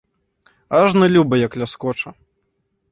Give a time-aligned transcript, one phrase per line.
[0.81, 2.09] Ажно люба, як ляскоча.